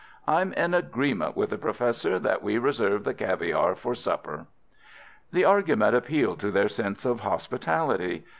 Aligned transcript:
I'm 0.27 0.51
in 0.53 0.73
agreement 0.73 1.35
with 1.37 1.51
the 1.51 1.59
Professor 1.59 2.17
that 2.17 2.41
we 2.41 2.57
reserve 2.57 3.03
the 3.03 3.13
caviare 3.13 3.75
for 3.77 3.93
supper." 3.93 4.47
The 5.31 5.45
argument 5.45 5.95
appealed 5.95 6.39
to 6.39 6.49
their 6.49 6.69
sense 6.69 7.05
of 7.05 7.19
hospitality. 7.19 8.25